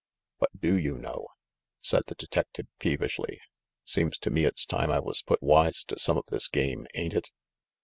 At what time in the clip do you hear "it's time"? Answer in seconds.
4.45-4.89